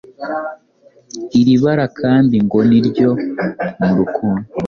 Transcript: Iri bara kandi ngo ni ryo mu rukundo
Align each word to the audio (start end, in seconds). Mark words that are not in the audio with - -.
Iri 1.39 1.55
bara 1.63 1.85
kandi 1.99 2.35
ngo 2.45 2.59
ni 2.69 2.79
ryo 2.87 3.09
mu 3.83 3.93
rukundo 3.99 4.45